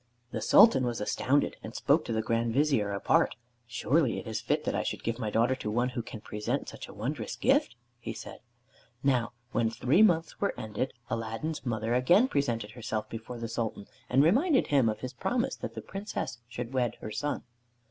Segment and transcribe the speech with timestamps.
[0.31, 3.35] The Sultan was astounded, and spoke to the Grand Vizier apart.
[3.67, 6.67] "Surely it is fit that I should give my daughter to one who can present
[6.67, 8.39] such a wondrous gift?" he said....
[9.03, 14.23] Now when three months were ended, Aladdin's mother again presented herself before the Sultan, and
[14.23, 17.43] reminded him of his promise, that the Princess should wed her son.